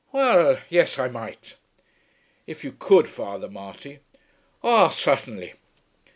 "Well, 0.11 0.57
yes, 0.67 0.97
I 0.97 1.09
might." 1.09 1.57
"If 2.47 2.63
you 2.63 2.71
could, 2.71 3.07
Father 3.07 3.47
Marty" 3.51 3.99
"Oh, 4.63 4.89
certainly." 4.89 5.53